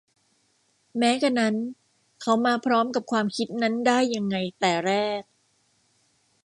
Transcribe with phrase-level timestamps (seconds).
[0.97, 1.55] แม้กระนั้น
[2.21, 5.21] เขามาพร้อมกับความคิดนั้นได้ยังไงแต่แรก